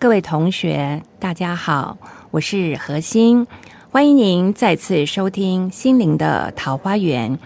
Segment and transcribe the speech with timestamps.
[0.00, 1.98] 各位同学，大家好，
[2.30, 3.44] 我是何欣，
[3.90, 7.36] 欢迎您再次收听《心灵的桃花源》。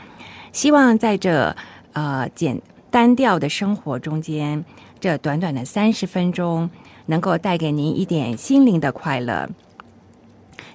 [0.53, 1.57] 希望在这
[1.95, 2.61] 呃简
[2.91, 4.63] 单调的生活中间，
[5.01, 6.69] 这短短的三十分钟，
[7.07, 9.49] 能够带给您一点心灵的快乐。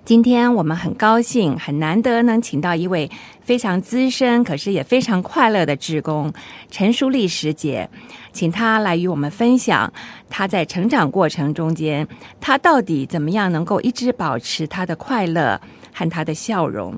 [0.07, 3.11] 今天我们很高兴，很难得能请到一位
[3.41, 6.31] 非常资深，可是也非常快乐的志工
[6.71, 7.89] 陈淑丽师姐，
[8.31, 9.91] 请她来与我们分享
[10.29, 12.07] 她在成长过程中间，
[12.39, 15.59] 她到底怎么样能够一直保持她的快乐
[15.93, 16.95] 和她的笑容。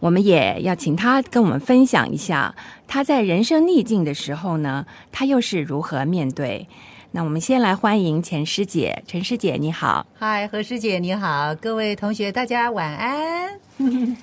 [0.00, 2.54] 我们也要请她跟我们分享一下，
[2.88, 6.66] 她在人生逆境的时候呢，她又是如何面对。
[7.16, 13.58] 那我们先来欢迎钱师姐，陈师姐你好，嗨，何师姐你好，各位同学大家晚安。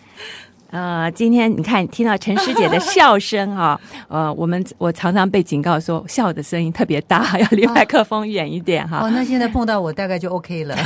[0.70, 9.00] 呃，今天你看听到陈师姐的 笑声啊，呃，我们我常常被警告说笑的声音特别大，要离麦克风远一点哈。
[9.00, 10.78] 哦，那现在碰到我大概就 OK 了。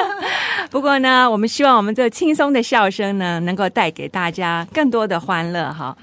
[0.72, 5.94] 不过呢，我们希望我们这轻松的笑声呢，能够带给大家更多的欢乐哈。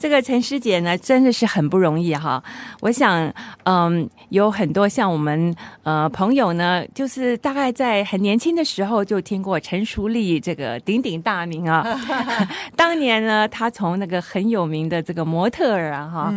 [0.00, 2.42] 这个陈师姐呢，真的是很不容易哈。
[2.80, 3.30] 我想，
[3.64, 11.84] 嗯，有很多像我们呃朋友呢，就是大概在很年轻的时候就听过陈淑丽这个鼎鼎大名啊。
[12.74, 16.34] 当年呢，她从那个很有名的这个模特儿啊哈，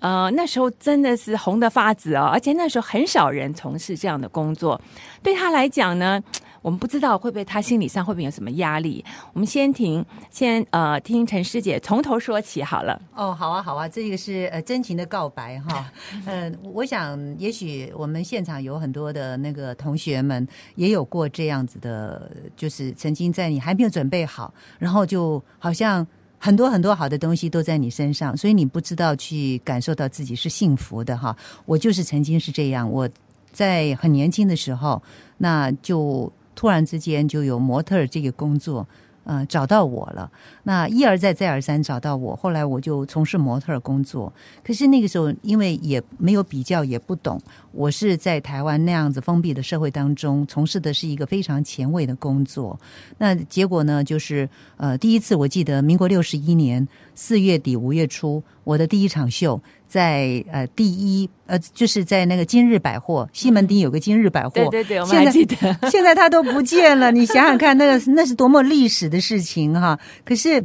[0.00, 4.80] 呃，那时候真的是红的发紫哦，而且那时候很少人从事这样的工作，
[5.22, 6.18] 对她来讲呢。
[6.62, 9.04] 我们不知道会不会他心理上会不会有什么压力？
[9.32, 13.02] 我们先停，先呃听陈师姐从头说起好了。
[13.14, 15.92] 哦，好啊，好啊，这个是呃真情的告白哈。
[16.24, 20.46] 嗯， 我想也许我们现场有很多的那个同学们
[20.76, 26.06] 也有过这样子的，就是曾经在你还没有准备好，然后就好像
[26.38, 31.36] 很多很多好的东西都在你身上，所以你不知道去感受到自己是幸福的哈。
[31.66, 33.08] 我就是曾经是这样，我
[33.50, 35.02] 在很年轻的时候，
[35.38, 36.32] 那就。
[36.54, 38.86] 突然之间就有模特这个工作，
[39.24, 40.30] 呃，找到我了。
[40.64, 44.32] 那一而再再而三找到我，后来我就从事模特工作。
[44.64, 47.40] 可是那个时候因为也没有比较，也不懂。
[47.72, 52.78] 我是在台湾那样子封闭的社会当中从事的是一个非常前卫的工作。
[53.18, 59.60] 那结果呢，就是呃，第一次我记得民国六十一年四月底五月初，我的第一场秀。
[59.86, 65.54] 在呃，第一呃，就是在那个今日百货西门町有个今日百货，对对对，我们还记得。
[65.90, 70.00] 现在它都不见了，你想想看，那个 那是多么历史的事情哈！
[70.24, 70.64] 可是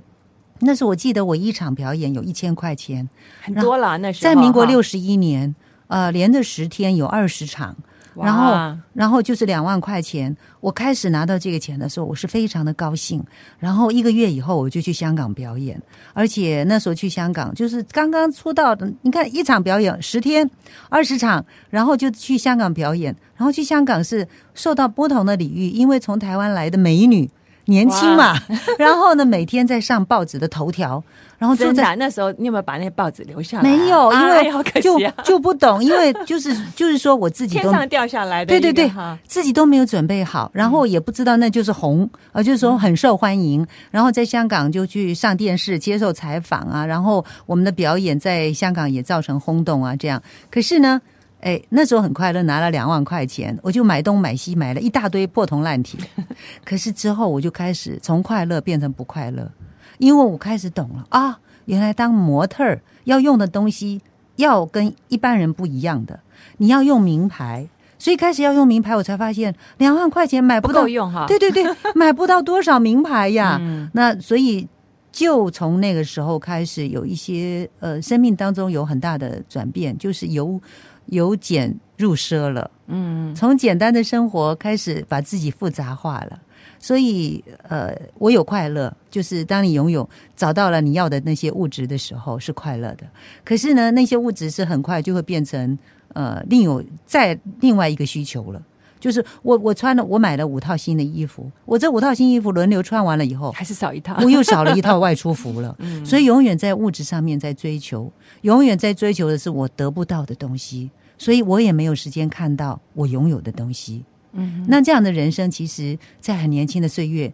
[0.62, 3.10] 那是我记得我一场表演有一千块钱，
[3.42, 3.98] 很多了。
[3.98, 5.54] 那是在民国六十一年，
[5.88, 7.76] 呃，连着十天有二十场。
[8.24, 10.36] 然后，然后就是两万块钱。
[10.60, 13.24] 我开始拿到这个钱的时候，我是非常的高兴。
[13.60, 15.82] 然后一个月以后，我就去香港表演，
[16.14, 18.92] 而且那时候去香港就是刚刚出道的。
[19.02, 20.50] 你看，一场表演十天
[20.90, 23.16] 二十场，然后就去香港表演。
[23.36, 27.30] 然后去香港是受到不同的礼遇，因为从台湾来的美女。
[27.68, 28.36] 年轻嘛，
[28.80, 31.04] 然后呢，每天在上报纸的头条，
[31.38, 33.64] 然后就在那时候，你有没有把那些报纸留下来？
[33.64, 38.92] 没有，因为就就不懂，因为就是就是说我自己天上掉下来的，对对对，
[39.28, 51.02] 自己都没有准备好，然后也不知道那就是红，呃，就是说很受欢迎，然后在香港就去上电视接受采访啊，然后我们的表演在香港也造成轰动啊，这样，可是呢。
[51.40, 56.00] 哎，那时候很快乐，拿了两万块钱，我就买东买西，买了一大堆破铜烂铁。
[56.66, 59.52] 可是之后我就开始从快乐变成不快乐，
[60.00, 64.02] 因为我开始懂了啊，原来当模特儿要用的东西
[64.38, 66.20] 要跟一般人不一样的，
[66.58, 67.68] 你要用名牌，
[68.00, 71.26] 所以开始要用名牌，我才发现两万块钱买不到用哈。
[71.30, 73.62] 对对对，买不到多少名牌呀。
[73.94, 74.68] 那所以
[75.12, 80.60] 就从那个时候开始，有一些呃，生命当中有很大的转变，就是由。
[81.08, 86.40] 由俭入奢了，嗯，从简单的生活开始把自己复杂化了，
[86.80, 93.08] 所以呃，我有快乐，就是当你拥有找到了你要的那些物质的时候是快乐的。
[93.44, 95.78] 可是呢，那些物质是很快就会变成
[96.14, 98.62] 呃另有再另外一个需求了，
[99.00, 108.12] 就是我我穿了我买了五套新的衣服，我这五套新衣服轮流穿完了以后，还是少一套，我又少了一套外出服了， 所以永远在物质上面在追求。
[108.42, 114.04] 永远在追求的是我得不到的东西，所以我也没有时间看到我拥有的东西。
[114.34, 117.34] 嗯，那这样的人生，其实，在很年轻的岁月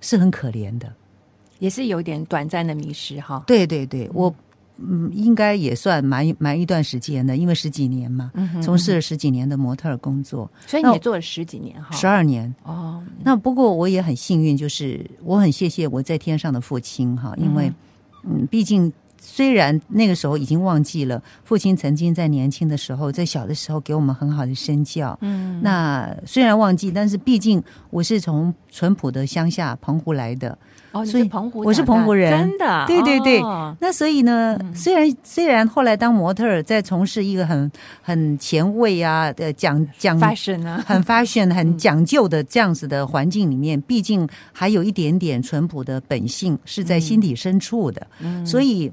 [0.00, 0.92] 是很可怜的，
[1.58, 3.42] 也是有点短暂的迷失哈。
[3.46, 4.32] 对对对，我
[4.78, 8.32] 嗯，应该也算蛮蛮一段时间的，因为十几年嘛，
[8.62, 12.54] 从事了十几年的模特工作，所以你也做了十几年哈，十二年。
[12.62, 13.02] 哦。
[13.22, 17.72] 那不过我也很幸运，就是我很谢谢我在天上的父亲哈，因为
[18.24, 18.92] 嗯，毕竟。
[19.26, 25.62] 虽然那个时候已经忘记了父亲曾经在年轻的时候，在小的时候给我们很好的身教，嗯，嗯。
[25.62, 30.58] 那虽然忘记，但是毕竟我是从淳朴的乡下澎湖来的，
[30.94, 32.30] 哦，你所以是澎湖我是澎湖人。
[32.30, 33.40] 真的，对对对。
[33.40, 33.76] 哦。
[33.80, 34.74] 那所以呢，嗯。
[34.74, 37.70] 虽然虽然后来当模特儿，在从事一个很
[38.00, 48.46] 很前卫啊的讲讲 fashion 啊，很 fashion、很讲究的这样子的环境里面，毕竟还有一点点淳朴的本性是在心底深处的，嗯。
[48.46, 48.90] 所以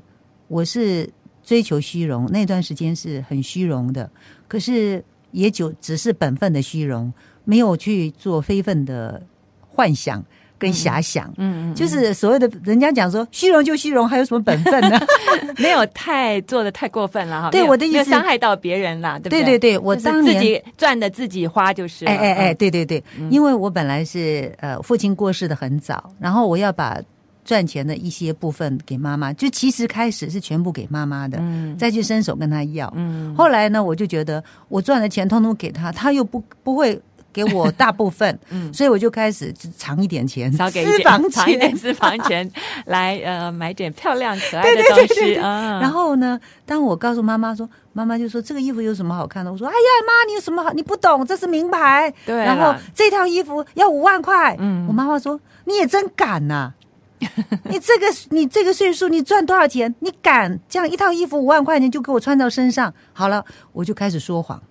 [0.48, 1.08] 我是
[1.44, 4.10] 追求虚荣，那段时间是很虚荣的，
[4.48, 7.14] 可是也就只是本分的虚荣，
[7.46, 9.22] 没有去做非分的
[9.70, 10.24] 幻想
[10.62, 11.26] 跟遐想。
[11.38, 15.00] 嗯，嗯就是所谓的人家讲说虚荣就虚荣，还有什么本分呢？
[15.58, 17.50] 没有太做的太过分了哈。
[17.50, 27.00] 对我的意思伤害到别人了，对不对对对对，我当年自己赚的自己花就是，哎哎哎，嗯，对对对，因为我本来是呃父亲过世的很早，然后我要把
[27.44, 32.92] 赚钱的一些部分给妈妈，就其实开始是全部给妈妈的，嗯再去伸手跟她要。
[32.96, 37.00] 嗯后来呢，我就觉得我赚的钱通通给她，她又不不会
[37.34, 41.76] 给我大部分，嗯所以我就开始藏一点钱，少给一点，私房藏一点。
[41.76, 42.50] 私房钱
[42.86, 45.80] 来呃买点漂亮可爱的东西啊。
[45.82, 49.52] 然后呢，当我告诉妈妈说，妈妈就说这个衣服有什么好看的？
[49.52, 50.72] 我说，哎呀妈，你有什么好？
[50.74, 52.14] 你不懂，这是名牌。
[52.26, 54.56] 对然后啦这套衣服要五万块。
[54.60, 56.74] 嗯我妈妈说，你也真敢呐、
[57.70, 59.94] 你这个你这个岁数，你赚多少钱？
[60.00, 62.94] 你敢这样一套衣服五万块钱就给我穿到身上？
[63.14, 64.62] 好了，我就开始说谎，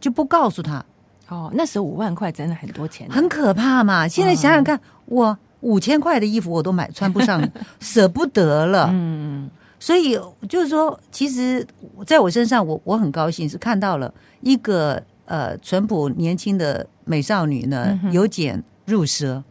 [0.00, 0.84] 就不告诉他，
[1.32, 4.06] 哦，那时候五万块真的很多钱啊，很可怕嘛。
[4.06, 7.42] 现在想想看，我五千块的衣服我都买穿不上，
[7.80, 8.90] 舍不得了。
[8.92, 10.16] 嗯所以
[10.48, 11.66] 就是说，其实
[12.06, 19.42] 在我身上我，我很高兴是看到了一个呃淳朴年轻的美少女呢嗯，由俭入奢，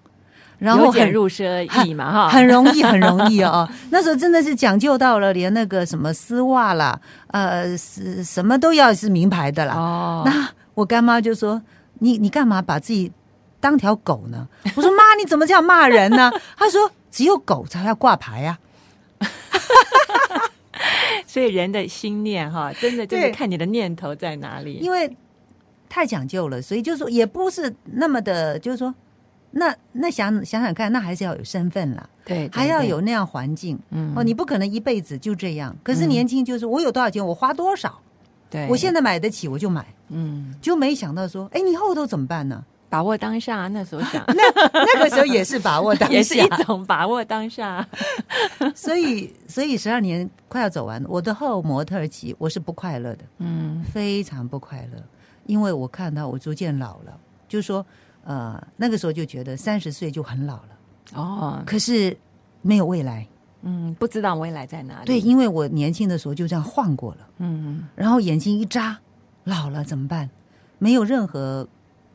[0.58, 3.68] 然然后很入奢易嘛哈，很容易，很容易哦。
[3.90, 6.98] 那时候真的是讲究到了，连那个什么丝袜啦，
[7.28, 9.76] 呃，是什么都要是名牌的啦。
[9.76, 11.62] 哦，那我干妈就说
[12.00, 13.12] ：“你你干嘛把自己
[13.60, 18.60] 当条狗呢？”我说：“妈，你怎么这样骂人呢？”她说：“只有狗才要挂牌啊。
[21.28, 24.74] 所以人的心念哈，真的就是看你的念头在哪”里。
[24.76, 25.16] 因为
[25.88, 28.94] 太讲究了，所以就说也不是那么的，就是说，
[29.52, 33.78] 那那想想想看，那还是要有身份啦，对，对还要有那样环境。
[33.92, 35.76] 嗯哦，你不可能一辈子就这样。
[35.84, 38.02] 可是嗯年轻就是我有多少钱，我花多少，
[38.52, 40.54] 对，我现在买得起我就买，嗯。
[40.62, 42.64] 就没想到说，哎，你后头怎么办呢？
[42.90, 44.22] 把握当下，那时候想。
[44.36, 44.44] 那
[44.74, 47.88] 那个时候也是把握当下，也是一种把握当下。
[48.76, 53.82] 所以，所以十二年快要走完，我的后模特儿期我是不快乐的，嗯。
[53.94, 55.02] 非常不快乐，
[55.46, 57.86] 因为我看到我逐渐老了，就是说，
[58.26, 60.70] 呃，那个时候就觉得三十岁就很老了，
[61.14, 62.16] 哦，可是
[62.62, 63.26] 没有未来。
[63.64, 65.06] 嗯，不知道未来在哪里。
[65.06, 68.98] 对，，因为我年轻的时候就这样晃过了，嗯然后眼睛一眨，
[69.44, 70.30] 老了怎么办？
[70.80, 71.68] 没有任何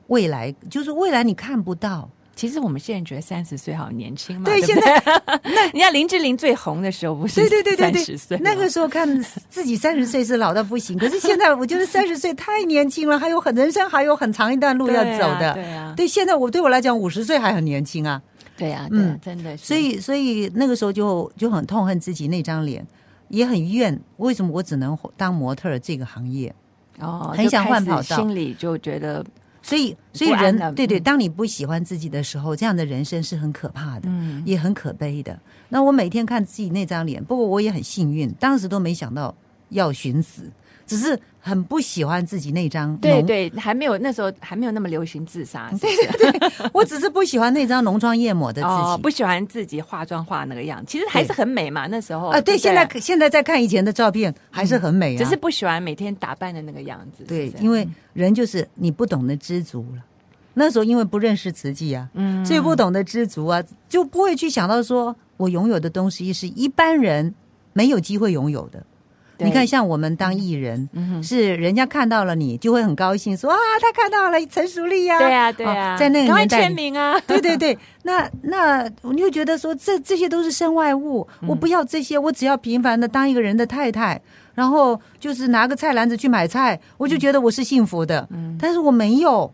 [0.09, 2.09] 未来，就是未来你看不到。
[2.35, 4.45] 其实我们现在觉得三十岁好年轻嘛。
[4.45, 5.03] 对，不现在
[5.73, 9.09] 你看林志玲最红的时候不是对对对对十岁吗，那个时候看
[9.49, 15.55] 自己三十岁是老到不行，可是现在我觉得三十岁太年轻了，还有很人生还有很长一段路要走的。
[15.55, 18.21] 对啊，对，现在我对我来讲，五十岁还很年轻啊，
[18.57, 19.65] 对啊，对啊嗯，真的是。
[19.65, 22.87] 所以所以那个时候就就很痛恨自己那张脸，
[23.29, 26.55] 也很怨为什么我只能当模特儿这个行业。
[26.99, 29.25] 哦，很想换跑道心里就觉得
[29.61, 34.09] 所以所以人对对，嗯当你不喜欢自己的时候，这样的人生是很可怕的。
[34.09, 35.39] 嗯也很可悲的。
[35.69, 39.35] 那我每天看自己那张脸，不过我也很幸运，当时都没想到
[39.69, 40.51] 要寻死，
[40.87, 48.75] 只是很不喜欢自己那张，对对，还没有那时候还没有那么流行自杀， 对对对我只是不喜欢那张浓妆艳抹的自己。
[48.75, 51.87] 哦，不喜欢自己化妆化那个样，其实还是很美嘛。
[51.89, 55.19] 那时候啊，对，不现在现在再看以前的照片，还是很美啊。
[55.19, 57.25] 只是不喜欢每天打扮的那个样子。
[57.25, 60.03] 对因为人就是你不懂得知足了。
[60.55, 67.35] 那时候因为不认识慈济啊，嗯所以不懂得知足啊，就不会去想到说我拥有的东西是一般人
[67.73, 68.83] 没有机会拥有的。
[69.39, 70.89] 对你看，像我们当艺人，
[71.23, 81.49] 是人家看到了你就会很高兴，说啊，他看到了陈淑丽呀，对呀对啊，哦在那个年代里，签名啊，对对对，那那你就觉得说这这些都是身外物，嗯。
[81.49, 84.21] 我不要这些，我只要平凡的当一个人的太太，
[84.55, 89.53] 然后就是拿个菜篮子去买菜，我就觉得我是幸福的，嗯，但是我没有，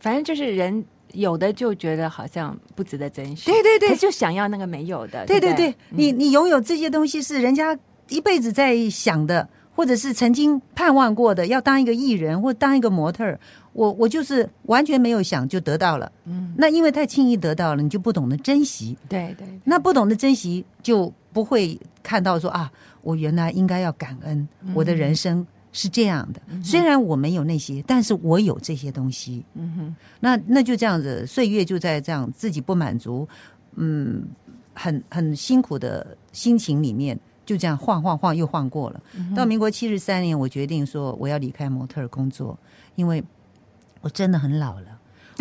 [0.00, 3.94] 反正就是人有的就觉得好像不值得珍惜，对对对。
[3.96, 5.54] 就想要那个没有的，对对？
[5.54, 7.76] 对你你拥有这些东西是人家
[8.08, 13.38] 一辈子在想的，或者是曾经盼望过的，要当一个艺人或当一个模特儿，
[13.72, 16.10] 我我就是完全没有想就得到了。
[16.26, 22.70] 嗯，那因为太轻易得到了，你就不懂得珍惜，对对，那不懂得珍惜就不会看到说啊，
[23.02, 26.40] 我原来应该要感恩，嗯我的人生是这样的。
[26.62, 29.44] 虽然我没有那些，但是我有这些东西。
[29.54, 33.26] 嗯哼，那那就这样子，岁月就在这样自己不满足，
[33.74, 34.22] 嗯，
[34.72, 39.00] 很很辛苦的心情里面，就这样晃晃晃又晃过了。
[39.36, 42.58] 到民国七十三年，我决定说我要离开模特儿工作，
[42.94, 43.22] 因为
[44.00, 44.86] 我真的很老了，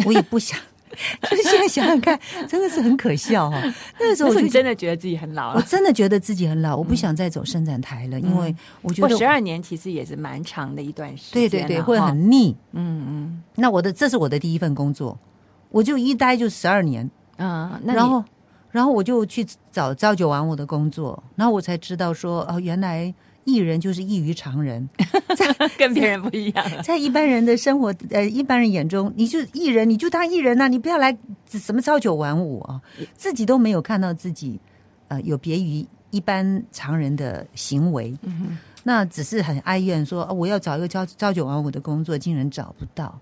[0.05, 0.59] 我也不想。
[1.23, 3.59] 就 是现在想想看，真的是很可笑哈、
[3.99, 5.61] 那个时候你真的觉得自己很老了我。
[5.63, 12.55] 真的觉得自己很老，我不想再走伸展台了，因为我觉得过十二年其实也是蛮长的一段时间了，对对对会很腻。
[12.73, 15.17] 嗯嗯那我的这是我的第一份工作，
[15.71, 18.23] 我就一待就十二年，嗯，那然后
[18.73, 23.13] 然后我就去找朝九晚五的工作，然后我才知道说哦，原来
[23.43, 24.89] 艺人就是异于常人，
[25.77, 26.81] 跟别人不一样了。
[26.81, 31.15] 在一般人的生活呃一般人眼中，你就艺人，你就当艺人呐、你不要来
[31.47, 32.81] 什么朝九晚五啊，
[33.13, 34.59] 自己都没有看到自己
[35.07, 43.17] 呃有别于一般常人的行为，嗯那只是很哀怨说、哦我要找一个朝朝九晚五的工作，竟然找不到。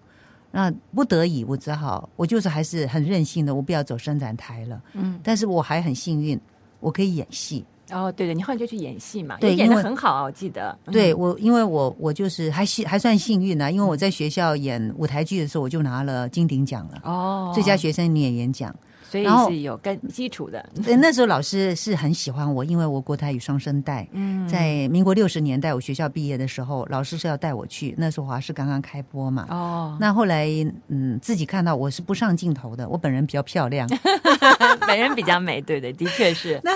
[0.52, 4.82] 那不得已，我只好，我就是还是很任性的，我不要走伸展台了。
[4.94, 6.40] 嗯，但是我还很幸运，
[6.80, 7.64] 我可以演戏。
[7.92, 10.78] 哦，对的，你后来就去演戏嘛，对演的很好啊，我记得。
[10.86, 18.74] 嗯对我，因为我我就是还幸还算幸运呢、因为我在学校演舞台剧的时候，我就拿了金鼎奖了，哦，最佳学生女演员奖。
[19.12, 20.66] 所以是有根基础的。
[20.86, 24.08] 对，那时候老师是很喜欢我，因为我国台语双声带。
[24.14, 27.94] 嗯，在民国六十年代，我学校毕业的时候，老师是要带我去。
[27.98, 29.46] 那时候华视刚刚开播嘛。
[29.50, 30.48] 哦，那后来，
[30.88, 33.86] 嗯，自己看到我是不上镜头的，我本人比较漂亮。
[34.88, 36.62] 本人比较美，对对，的确是。
[36.64, 36.72] 那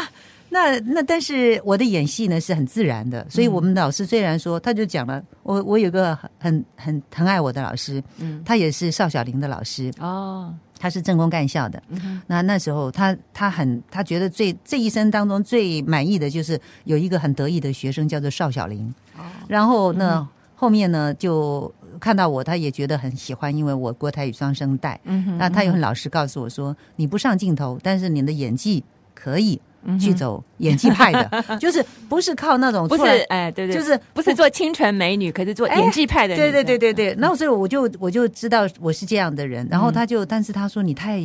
[0.50, 10.54] 那那但是我的演戏呢是很自然的，所以我们老师虽然说，他就讲了，我我有个很很很爱我的老师，嗯，他也是邵小玲的老师，哦，
[10.86, 11.82] 他是政工干校的。
[11.90, 12.22] 嗯哼。
[12.28, 25.00] 那那时候他他很他觉得最这一生当中最满意的就是有一个很得意的学生叫做邵小玲，哦，然后呢、后面呢就看到我，他也觉得很喜欢，因为我国台语双声带。
[25.06, 28.84] 嗯哼，那他又很老实告诉我说，你不上镜头，但是你的演技
[29.16, 29.60] 可以
[30.00, 36.52] 去走演技派的， 就是不是靠那种不是哎，对对，就是不是做清纯美女，可是做哎演技派的女对。
[36.52, 41.22] 对对对对，然后所以我就我就知道我是这样的人，然后他就，但是他说你太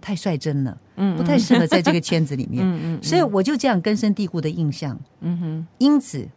[0.00, 4.98] 太率真了，嗯，嗯，不太适合在这个圈子里面，嗯嗯，所以我就这样根深蒂固的印象。
[5.20, 6.28] 嗯哼，因此，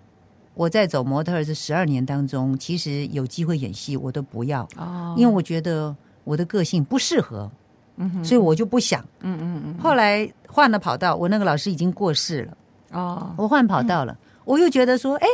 [0.54, 7.52] 我在走模特儿这十二年当中，其实有机会演戏我都不要，哦，因为我觉得我的个性不适合，
[7.98, 9.04] 嗯，所以我就不想。
[9.22, 12.58] 嗯嗯嗯，后来换了跑道，我那个老师已经过世了，
[12.92, 15.28] 哦，我换跑道了，我又觉得说，哎，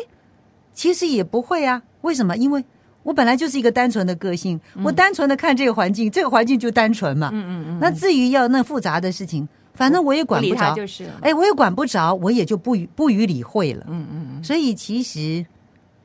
[0.73, 1.81] 其实也不会啊。
[2.01, 2.35] 为什么？
[2.35, 2.63] 因为
[3.03, 7.29] 我本来就是一个单纯的个性，我单纯的看这个环境，这个环境就单纯嘛。
[7.31, 10.55] 嗯嗯嗯，那至于要那复杂的事情，反正我也管不着。
[10.55, 11.13] 他就是了。
[11.21, 13.85] 哎，我也管不着，我也就不予不予理会了。
[13.89, 15.45] 嗯嗯嗯，所以其实，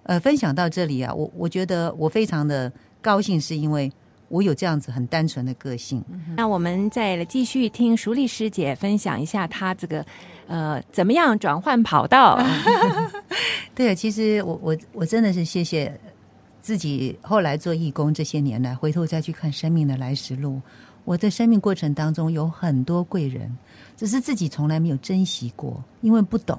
[0.04, 3.90] 呃，分享到这里啊，我我觉得我非常的高兴，是因为
[4.28, 6.04] 我有这样子很单纯的个性。
[6.36, 10.04] 那我们再来继续听淑丽师姐分享一下她这个
[10.46, 12.38] 呃怎么样转换跑道。
[13.74, 15.98] 对，其实我我我真的是谢谢
[16.60, 20.60] 自己后来做义工这些年来，回头再去看生命的来时路，
[21.04, 23.56] 我的生命过程当中有很多贵人，
[23.96, 26.58] 只是自己从来没有珍惜过，因为不懂。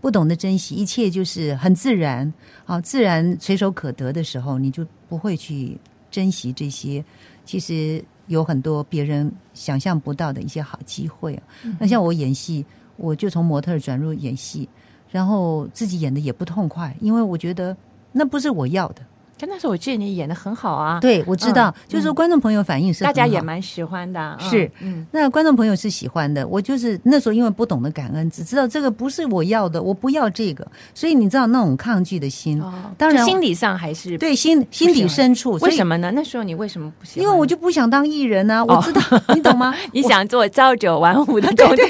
[0.00, 2.32] 不懂得珍惜，一切就是很自然，
[2.66, 5.76] 啊，自然随手可得的时候，你就不会去
[6.10, 7.04] 珍惜这些。
[7.44, 11.42] 其实有很多别人想象不到的一些好机会啊。
[11.78, 12.64] 那像我演戏，
[12.96, 14.68] 我就从模特转入演戏，
[15.10, 17.76] 然后自己演的也不痛快，因为我觉得
[18.12, 19.02] 那不是我要的。
[19.38, 24.36] 但那时候我记得你演的很好啊，对，我知道，嗯就是说观众朋友反应是大家也蛮喜欢的。
[24.40, 36.10] 嗯是，嗯那观众朋友是喜欢的，我就是那时候因为不懂得感恩，只知道这个不是我要的，我不要这个，所以你知道那种抗拒的心，哦，当然心理上还是对心心底深处，为什么呢？
[36.14, 37.24] 那时候你为什么不喜欢？
[37.24, 39.00] 因为我就不想当艺人啊，我知道，
[39.34, 39.74] 你懂吗？
[39.92, 41.86] 你想做朝九晚五的工作，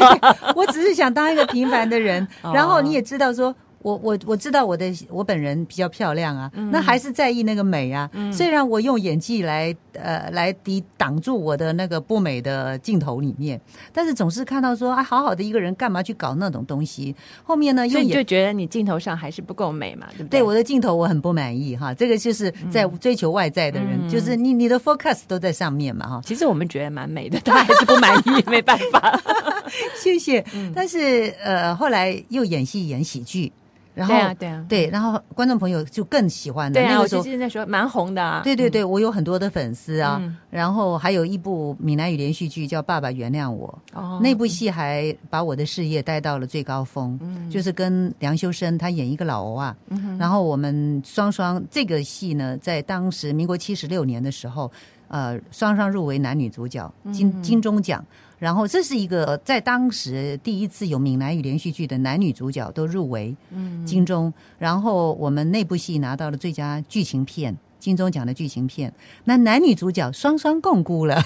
[0.54, 3.54] 我只是想当一个平凡的人， 哦然后你也知道说。
[3.88, 8.10] 我我我知道我的我本人比较漂亮啊，嗯那还是在意那个美啊。
[8.32, 13.58] 虽然我用演技来呃来抵挡住我的那个不美的镜头里面，
[13.92, 17.14] 但是总是看到说啊，好好的一个人干嘛去搞那种东西？
[17.42, 20.40] 后面呢又就觉得你镜头上还是不够美嘛，对不对？
[20.40, 26.20] 对我的镜头我很不满意哈，这个就是在追求外在的人，嗯就是你你的 focus 都在上面嘛哈。
[26.24, 29.18] 其实我们觉得蛮美的，他还是不满意，没办法。
[30.02, 30.44] 谢谢。
[30.54, 33.52] 嗯但是呃，后来又演戏演喜剧，
[33.98, 36.74] 然后对啊，对啊，对，然后观众朋友就更喜欢了。
[36.74, 38.42] 对啊，我那个时候记得那时候蛮红的啊。
[38.44, 49.76] 对对对，我有很多的粉丝啊，嗯然后还有一部闽南语连续剧叫《爸爸原谅我》，哦，那部戏还把我的事业带到了最高峰，嗯就是跟梁修身他演一个老欧啊，
[50.16, 54.70] 然后我们双双这个戏呢，在当时民国七十六年的时候，
[55.08, 58.04] 呃，双双入围男女主角嗯金金钟奖。
[58.38, 63.84] 然后这是一个在当时第一次有闽南语连续剧的男女主角都入围嗯。
[63.86, 68.92] 金钟，然后我们那部戏拿到了最佳剧情片金钟奖的剧情片，
[69.24, 71.22] 那男女主角双双共估了，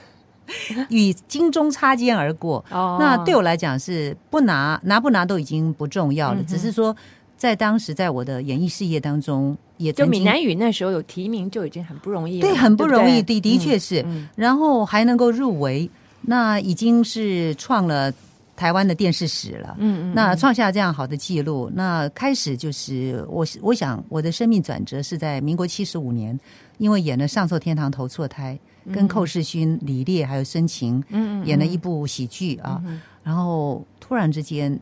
[0.90, 2.64] 与金钟擦肩而过。
[2.70, 6.96] 哦，那对我来讲是不拿拿不拿都已经不重要了，嗯只是说
[7.36, 13.40] 在当时在我的演艺事业当中也就闽南语那时候有提名就已经很不容易了，对很不容易，的对？
[13.40, 14.28] 的确是，嗯。
[14.34, 15.88] 然后还能够入围，
[16.26, 18.12] 那已经是创了
[18.54, 19.76] 台湾的电视史了。
[19.78, 26.38] 嗯嗯，那创下这样好的记录，那开始就是我我想我的生命转折是在民国七十五年，
[26.78, 28.58] 因为演了《上错天堂投错胎》，
[28.94, 32.82] 跟寇世勋、李烈还有孙晴嗯嗯演了一部喜剧啊，
[33.22, 34.78] 然后突然之间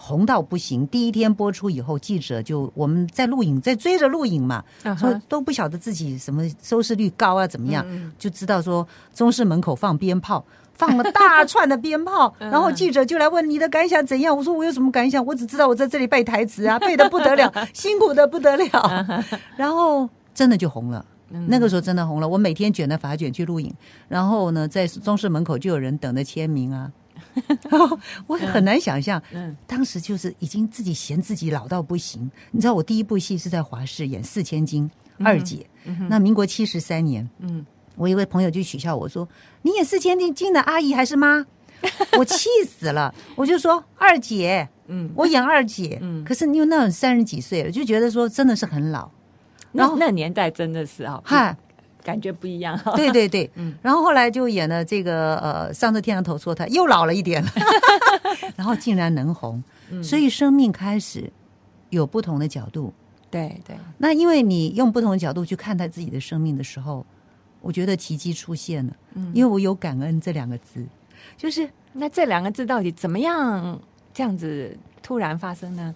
[0.00, 0.86] 红到不行。
[0.86, 4.64] 第一天播出以后，记者就我们在录影，在追着录影嘛，
[4.96, 10.44] 说都不晓得自己什么收视率高啊怎么样，嗯就知道说中视门口放鞭炮。
[10.74, 14.36] 放了大串的鞭炮， 嗯然后记者就来问你的感想怎样？
[14.36, 15.26] 我说我有什么感想？
[15.26, 19.24] 我只知道我在这里背台词啊， 背的不得了， 辛苦的不得了。
[19.56, 22.28] 然后真的就红了，嗯那个时候真的红了。
[22.28, 23.74] 我每天卷着发卷去录影，
[24.06, 26.88] 然后呢，在中视门口就有人等着签名啊。
[28.26, 32.30] 我很难想象，嗯当时就是已经自己嫌自己老到不行。
[32.50, 35.66] 你知道，我第一部戏是在华视演四千金二姐，
[36.08, 37.64] 那民国七十三年，嗯。
[37.96, 39.28] 我一位朋友就取笑我说
[39.62, 41.44] ：“你演四千金的阿姨还是妈？”
[42.16, 46.22] 我气死了，我就说二姐，嗯，我演二姐，嗯。
[46.24, 49.10] 可是因为那种三十几岁了，就觉得说真的是很老，
[49.72, 51.56] 那然后那年代真的是啊，哈，
[52.08, 52.76] 感觉不一样。
[52.80, 52.96] 哈。
[52.96, 53.74] 对对对，嗯。
[53.82, 57.50] 然后后来就演了这个呃《上次天上头说他》，又老了一点了，
[58.56, 60.02] 然后竟然能红，嗯。
[60.02, 61.30] 所以生命开始
[61.90, 62.94] 有不同的角度。
[63.30, 67.04] 对对，那因为你用不同的角度去看待自己的生命的时候，
[67.60, 69.30] 我觉得奇迹出现了，嗯。
[69.34, 70.82] 因为我有感恩这两个字，
[71.36, 73.78] 就是那这两个字到底怎么样
[74.14, 75.94] 这样子突然发生呢？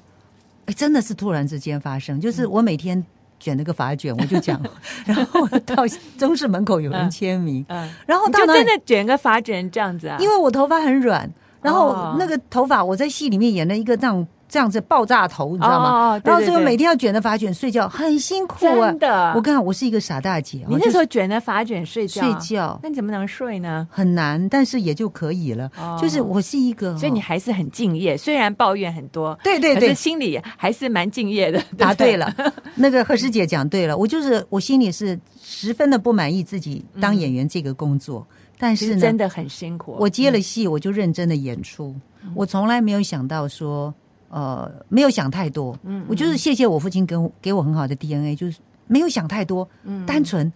[0.66, 3.02] 哎，真的是突然之间发生，嗯就是我每天。
[3.42, 4.60] 卷了个发卷，我就讲，
[5.04, 5.74] 然后到
[6.16, 10.16] 中式门口有人签名，嗯，然后就真的卷个发卷这样子啊？
[10.20, 11.28] 因为我头发很软，
[11.60, 12.16] 然后哦。
[12.18, 15.88] 那个头发我在戏里面演了一个这样这样子爆炸头，你知道吗？
[16.12, 18.98] 哦对然后所以我对对每天要卷着发卷睡觉，很辛苦啊真。
[18.98, 23.88] 的，我跟你讲，我是一个傻大姐，你那时候卷着发卷睡觉，睡觉那你怎么能睡呢？
[23.90, 25.70] 很难，但是也就可以了。
[25.78, 31.58] 哦就是我是一个，所以你还是很敬业，虽然抱怨很多，对对对心里还是蛮敬业的。
[31.78, 32.30] 答对了。
[32.76, 38.26] 那个何师姐讲对了，我就是我心里是十分的不满意自己当演员这个工作，
[38.58, 39.96] 但是呢，真的很辛苦。
[39.98, 41.96] 我接了戏，我就认真的演出。
[42.34, 43.92] 我从来没有想到说，
[44.32, 45.78] 呃，没有想太多。
[45.84, 50.50] 嗯我就是谢谢我父亲给我给我很好的 DNA，就是没有想太多，嗯单纯。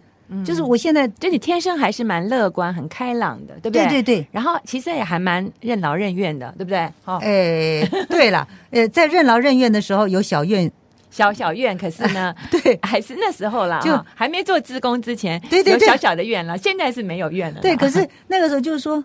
[0.45, 3.87] 就是我现在，就你天生还是蛮乐观、很开朗的，对不对？
[3.87, 4.27] 对对对。
[4.29, 6.79] 然后其实也还蛮任劳任怨的，对不对？
[7.05, 10.69] 哦，哎，对了， 呃，在任劳任怨的时候有小怨，
[11.09, 17.61] 小小怨，可是呢， 对还是那时候啦，就哈还没做职工之前，对对对有小小的怨了，现在是没有怨了啦。
[17.61, 17.73] 对。
[17.77, 19.01] 可是那个时候就是说，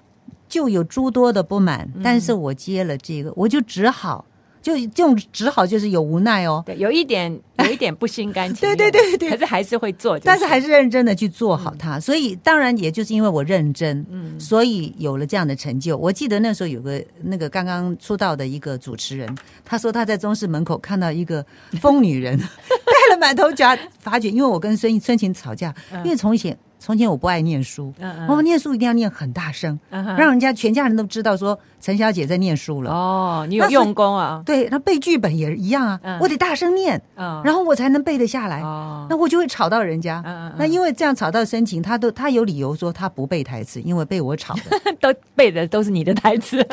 [0.49, 4.25] 就有诸多的不满，嗯但是我接了这个，我就只好，
[4.63, 6.63] 就这种只好就是有无奈哦。
[6.65, 7.31] 对，有一点
[7.65, 9.31] 有一点不心甘情愿，对对对对。
[9.31, 14.39] 可是还是会做，就但是还是认真的去做好它，所以当然也就是因为我认真，嗯。
[14.41, 15.97] 所以有了这样的成就。
[15.97, 19.29] 我记得那时候有个那个刚刚出道的一个主持人，
[19.65, 21.45] 他说他在中视门口看到一个
[21.81, 27.95] 疯女人 戴了满头假发卷，因为我跟孙孙晴吵架，因为从前从前我不爱念书，
[28.29, 32.91] 我们念书一定要念很大声，嗯让人家全家人都知道说陈小姐在念书了。
[32.91, 38.61] 哦，你有用功啊，对，那背剧本也一样啊，嗯我得大声念，嗯，然后我才能背得下来。
[38.63, 40.21] 哦，那我就会吵到人家。
[40.59, 44.63] 那因为这样吵到申请，他都他有理由说他不背台词，因为被我吵的。
[45.01, 46.67] 都背的都是你的台词，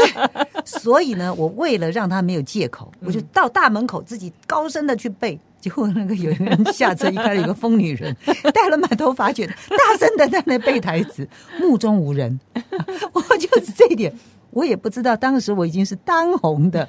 [0.66, 5.40] 所以呢，我为了让他没有借口，嗯我就到大门口自己高声的去背。
[5.60, 8.16] 结果那个有人下车一看，有个疯女人
[8.54, 11.28] 戴了满头发卷，大声的在那背台词，
[11.60, 12.40] 目中无人。
[13.14, 14.14] 我就是这一点，
[14.52, 16.88] 我也不知道，当时我已经是当红的，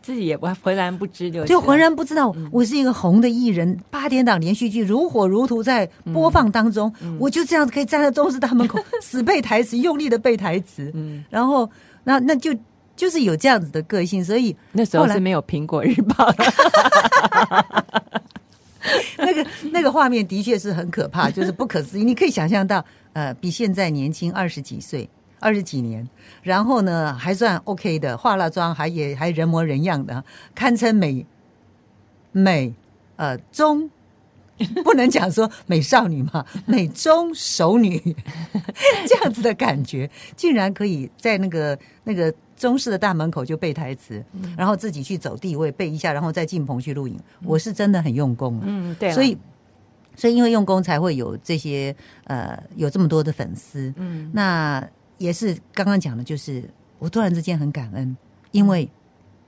[0.00, 2.48] 自己也不浑然不知，就就浑然不知道嗯。
[2.52, 3.76] 我是一个红的艺人。
[3.90, 11.24] 八点档连续剧如火如荼在播放当中，嗯我就这样子可以站在中视大门口死背台词，用力的背台词，嗯。
[11.28, 11.68] 然后
[12.04, 12.54] 那那就
[12.96, 16.44] 就是有这样子的个性，所以那时候是没有苹果日报的，
[19.18, 22.04] 那个那个画面的确是很可怕，就是不可思议。
[22.04, 26.08] 你可以想象到，呃，比现在年轻二十几岁，二十几年，
[26.42, 31.26] 然后呢还算 OK 的，化了妆还也还人模人样的，堪称美
[32.32, 32.74] 美
[33.16, 33.90] 呃中。
[34.82, 38.00] 不能讲说美少女嘛， 美中熟女
[39.06, 44.24] 这样子的感觉，竟然可以在那个那个中式的大门口就背台词，
[44.56, 47.18] 然后自己去走地位背一下，然后再进棚去录影。
[47.44, 49.36] 我是真的很用功啊，嗯，对，所以
[50.16, 53.92] 所以因为用功才会有这些呃有这么多的粉丝。
[53.96, 54.30] 嗯。
[54.32, 54.82] 那
[55.18, 56.64] 也是刚刚讲的，就是
[56.98, 58.16] 我突然之间很感恩，
[58.52, 58.88] 因为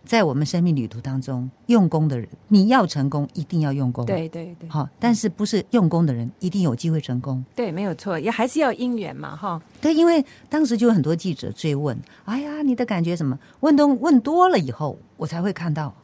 [0.09, 7.44] 在我们生命旅途当中，用功的人，你要成功一定要用功，，对对对好，但是不是用功的人一定有机会成功？
[7.55, 11.94] 对，没有错，也还是要因缘嘛，哈，对，因为当时就有很多记者追问，
[12.25, 13.38] 哎呀，你的感觉什么？
[13.61, 15.94] 问东问多了以后，我才会看到，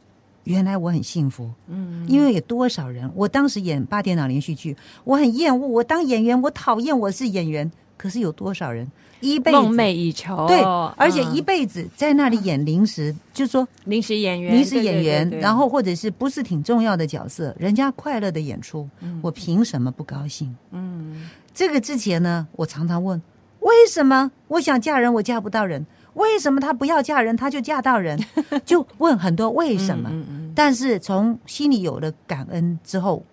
[0.43, 1.51] 原来我很幸福。
[1.69, 7.73] 嗯，因为有多少人，我当时演八点档连续剧，我很厌恶，我当演员，我讨厌我是演员。
[7.97, 8.91] 可是有多少人
[9.33, 9.57] 一辈子。
[9.59, 10.61] 梦寐以求，对，
[10.97, 11.35] 而且嗯。
[11.35, 19.19] 一辈子在那里演临时，就说临时演员，临时演员，对对对然后或者是不是挺重要的角色，人家快乐的演出，嗯。
[19.23, 20.55] 我凭什么不高兴？
[20.71, 21.29] 嗯。
[21.53, 23.21] 这个之前呢，我常常问，
[23.61, 24.31] 为什么？
[24.49, 25.87] 我想嫁人我嫁不到人？
[26.15, 28.19] 为什么她不要嫁人她就嫁到人？
[28.65, 30.11] 就问很多为什么。
[30.55, 33.25] 但是从心里有了感恩之后，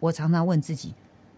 [0.00, 0.92] 我常常问自己，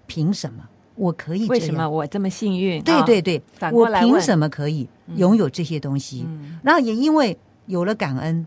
[0.08, 0.64] 凭什么
[0.98, 1.60] 我可以嗯，这样？
[1.60, 2.80] 为什么我这么幸运？
[2.80, 3.22] 啊对对。
[3.22, 6.24] 对，反我凭什么可以拥有这些东西？
[6.26, 6.58] 嗯。
[6.62, 8.46] 然后也因为有了感恩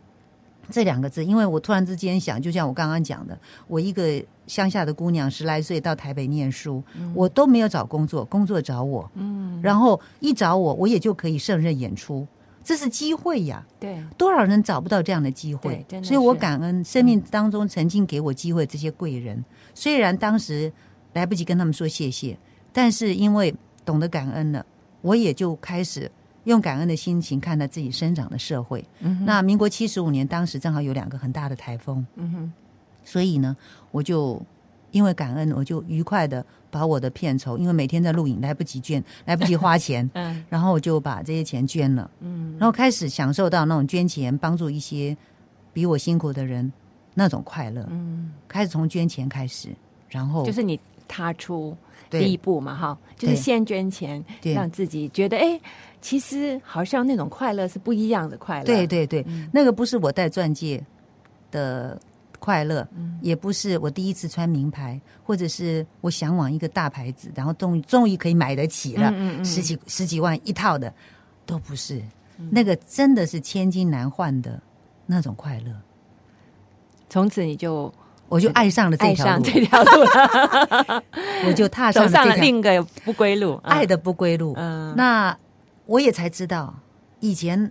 [0.70, 3.38] 这两个字，因为我突然之间想，就像我刚刚讲的，
[3.68, 6.84] 我一个乡下的姑娘，十来岁到台北念书，
[7.14, 12.26] 我都没有找工作，工作找我，嗯，然后一找我，我也就可以胜任演出，
[12.64, 13.66] 这是机会呀。
[13.80, 15.86] 对，多少人找不到这样的机会？
[16.04, 20.72] 所以我感恩生命当中曾经给我机会这些贵人，虽然当时
[21.14, 22.38] 来不及跟他们说谢谢，
[22.72, 23.54] 但是因为
[23.86, 24.66] 懂得感恩了，
[25.02, 26.10] 我也就开始
[26.46, 28.84] 用感恩的心情看待自己生长的社会。
[29.00, 29.26] 嗯哼。
[29.26, 32.54] 那民国七十五年，当时正好有两个很大的台风，嗯哼，
[33.04, 33.56] 所以呢，
[33.92, 34.42] 我就
[34.92, 40.44] 因为感恩，我就愉快的把我的片酬，因为每天在录影，来不及捐，来不及花钱， 嗯。
[40.50, 42.10] 然后我就把这些钱捐了。
[42.22, 42.56] 嗯。
[42.60, 45.16] 然后开始享受到那种捐钱帮助一些
[45.74, 46.72] 比我辛苦的人
[47.14, 49.70] 那种快乐，嗯，开始从捐钱开始，
[50.10, 50.80] 然后就是你
[51.12, 51.76] 踏出
[52.10, 55.60] 第一步嘛，哈，就是先捐钱，让自己觉得，哎，
[56.00, 59.50] 其实好像那种快乐是不一样的快乐，对对对，嗯。
[59.54, 60.82] 那个不是我戴钻戒
[61.52, 62.00] 的
[62.40, 63.20] 快乐，嗯。
[63.22, 70.94] 也不是我第一次穿名牌，或者是我向往一个大牌子，然后终于终于可以买得起了，十几十几万一套的，
[71.46, 72.02] 都不是，
[72.50, 74.62] 那个真的是千金难换的
[75.06, 75.72] 那种快乐，
[77.10, 77.94] 从此你就
[78.32, 81.04] 我就爱上了这爱条路，上这条路了，
[81.46, 83.70] 我就踏上了上了这条另一个不归路，嗯。
[83.74, 84.54] 爱的不归路。
[84.56, 84.96] 嗯。
[84.96, 85.38] 那
[85.86, 86.74] 我也才知道，
[87.20, 87.70] 以前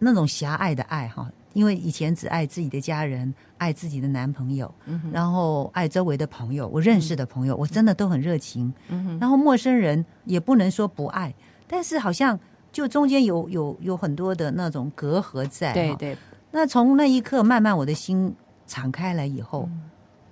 [0.00, 8.74] 那种狭隘的爱哈，因为以前只爱自己的家人，爱自己的男朋友，嗯然后爱周围的朋友，我认识的朋友，我真的都很热情。
[8.88, 11.32] 嗯然后陌生人也不能说不爱，
[11.68, 12.36] 但是好像
[12.72, 15.72] 就中间有有有很多的那种隔阂在。
[15.72, 16.18] 对对，
[16.50, 18.34] 那从那一刻，慢慢我的心
[18.66, 19.82] 敞开来以后，嗯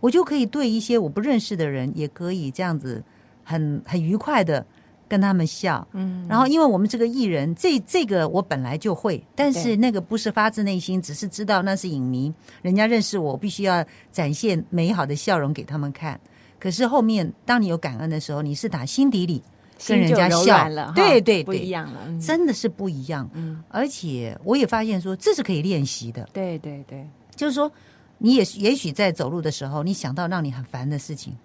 [0.00, 3.02] 我就可以对一些我不认识的人，也可以这样子
[3.44, 4.64] 很很愉快的
[5.08, 5.86] 跟他们笑。
[5.92, 12.32] 嗯，然后，因为我们这个艺人，这这个我本来就会，但是那个不是发自内心，只是知道那是影迷，
[12.62, 16.20] 人家认识我，我必须要展现美好的笑容给他们看。
[16.60, 19.42] 可是后面，当你有感恩的时候，你是打心底里
[19.86, 23.30] 跟人家笑了，对对对不一样了，嗯真的是不一样。
[23.32, 26.28] 嗯，而且我也发现说，这是可以练习的。
[26.32, 27.70] 对对对，就是说，
[28.18, 31.36] 你也也许在走路的时候，你想到让你很烦的事情，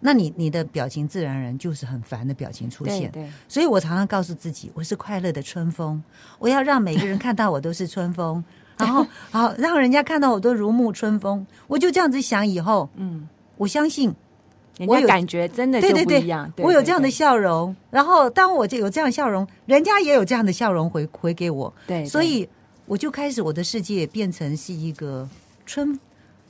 [0.00, 3.10] 那你你的表情自然而然就是很烦的表情出现。
[3.10, 6.02] 对对，所以我常常告诉自己，我是快乐的春风，
[6.38, 8.42] 我要让每个人看到我都是春风，
[8.78, 11.46] 然后好让人家看到我都如沐春风。
[11.66, 14.14] 我就这样子想，以后嗯，我相信，
[14.86, 17.10] 我有感觉真的就对对对不一样，对我有这样的对。
[17.10, 22.06] 笑容，然后当我就有这样的笑容，人家也有这样的笑容回回给我，对，对。
[22.06, 22.48] 所以
[22.86, 25.26] 我就开始我的世界变成是一个
[25.64, 25.98] 春，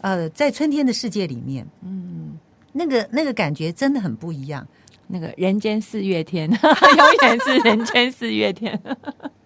[0.04, 2.38] 呃，在春天的世界里面，嗯。
[2.76, 4.66] 那个那个感觉真的很不一样。
[5.06, 8.78] 那个人间四月天， 永远是人间四月天。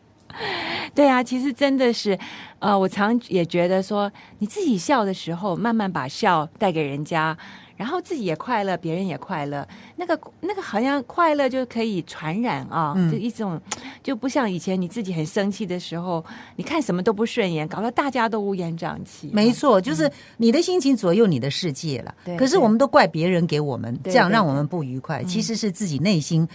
[0.97, 2.19] 对啊，其实真的是，
[2.59, 7.37] 呃，我常也觉得说，你自己笑的时候，慢慢把笑带给人家，
[7.79, 13.59] 然后自己也快乐，别人也快乐，那个那个好像快乐就可以传染啊，嗯就一种，
[14.03, 16.23] 就不像以前你自己很生气的时候，
[16.57, 19.31] 你看什么都不顺眼，搞得大家都乌烟瘴气。
[19.33, 22.13] 没错，就是你的心情左右你的世界了。
[22.25, 26.47] 对可是我们都怪别人给我们，这样让我们不愉快，其实是自己内心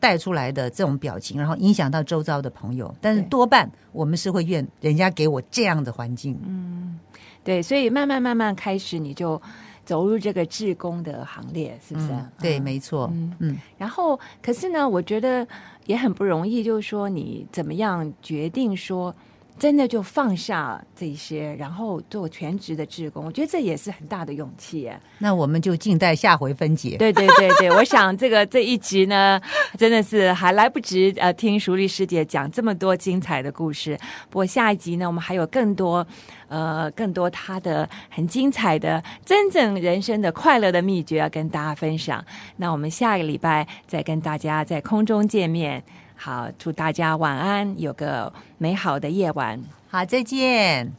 [0.00, 2.94] 带出来的这种表情，然后影响到周遭的朋友。
[3.02, 6.40] 但是多半我们是会怨人家给我这样的环境。
[6.46, 6.98] 嗯
[7.42, 9.40] 对，所以慢慢慢慢开始，你就
[9.84, 12.08] 走入这个志工的行列，是不是？
[12.10, 13.10] 嗯，对，嗯没错。
[13.12, 15.46] 嗯嗯然后，可是呢，我觉得
[15.86, 19.14] 也很不容易，就是说你怎么样决定说。
[19.60, 24.98] 真的就放下这些，然后做全职的志工，我觉得这也是很大的勇气耶。
[25.18, 26.96] 那我们就静待下回分解。
[26.96, 29.38] 对对对对，我想这个这一集呢，
[29.76, 33.98] 真的是还来不及呃听淑丽师姐讲这么多精彩的故事。
[34.30, 36.06] 不过下一集呢，我们还有更多
[36.48, 42.24] 呃更多她的很精彩的真正人生的快乐的秘诀要跟大家分享。
[42.56, 45.84] 那我们下个礼拜再跟大家在空中见面。
[46.22, 49.58] 好，祝大家晚安，有个美好的夜晚。
[49.88, 50.92] 好，再见。